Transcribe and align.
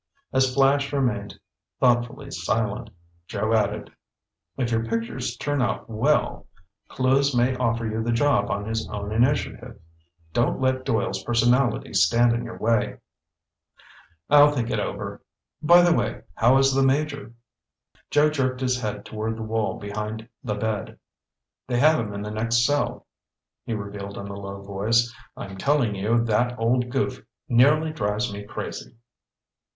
As 0.33 0.51
Flash 0.51 0.91
remained 0.91 1.39
thoughtfully 1.79 2.31
silent, 2.31 2.89
Joe 3.27 3.53
added: 3.53 3.91
"If 4.57 4.71
your 4.71 4.83
pictures 4.83 5.37
turn 5.37 5.61
out 5.61 5.87
well, 5.91 6.47
Clewes 6.87 7.35
may 7.35 7.55
offer 7.57 7.85
you 7.85 8.01
the 8.03 8.11
job 8.11 8.49
on 8.49 8.65
his 8.65 8.89
own 8.89 9.11
initiative. 9.11 9.79
Don't 10.33 10.59
let 10.59 10.85
Doyle's 10.85 11.23
personality 11.23 11.93
stand 11.93 12.33
in 12.33 12.43
your 12.45 12.57
way." 12.57 12.97
"I'll 14.27 14.49
think 14.51 14.71
it 14.71 14.79
over. 14.79 15.21
By 15.61 15.83
the 15.83 15.93
way, 15.93 16.23
how 16.33 16.57
is 16.57 16.73
the 16.73 16.81
Major?" 16.81 17.33
Joe 18.09 18.31
jerked 18.31 18.61
his 18.61 18.81
head 18.81 19.05
toward 19.05 19.37
the 19.37 19.43
wall 19.43 19.77
behind 19.77 20.27
the 20.43 20.55
bed. 20.55 20.97
"They 21.67 21.77
have 21.79 21.99
him 21.99 22.11
in 22.15 22.23
the 22.23 22.31
next 22.31 22.65
cell," 22.65 23.05
he 23.65 23.75
revealed 23.75 24.17
in 24.17 24.29
a 24.29 24.33
low 24.33 24.63
voice. 24.63 25.13
"I'm 25.37 25.59
telling 25.59 25.93
you 25.93 26.25
that 26.25 26.57
old 26.57 26.89
goof 26.89 27.23
nearly 27.47 27.93
drives 27.93 28.33
me 28.33 28.41
crazy." 28.43 28.95